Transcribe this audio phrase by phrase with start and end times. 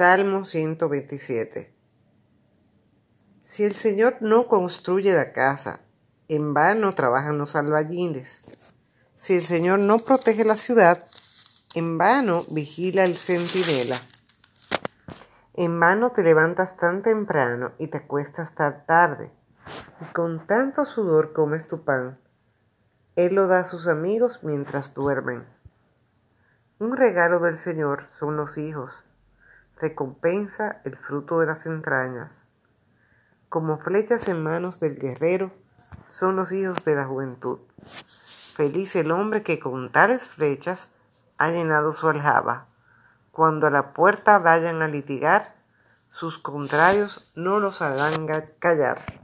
[0.00, 1.74] Salmo 127
[3.42, 5.80] Si el Señor no construye la casa,
[6.28, 8.40] en vano trabajan los albañiles.
[9.16, 11.06] Si el Señor no protege la ciudad,
[11.74, 13.96] en vano vigila el centinela.
[15.52, 19.30] En vano te levantas tan temprano y te acuestas tan tarde,
[20.00, 22.18] y con tanto sudor comes tu pan.
[23.16, 25.44] Él lo da a sus amigos mientras duermen.
[26.78, 28.94] Un regalo del Señor son los hijos,
[29.80, 32.44] recompensa el fruto de las entrañas.
[33.48, 35.52] Como flechas en manos del guerrero
[36.10, 37.58] son los hijos de la juventud.
[38.54, 40.92] Feliz el hombre que con tales flechas
[41.38, 42.66] ha llenado su aljaba.
[43.32, 45.54] Cuando a la puerta vayan a litigar,
[46.10, 48.26] sus contrarios no los harán
[48.58, 49.19] callar.